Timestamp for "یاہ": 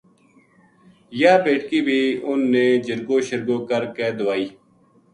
1.21-1.41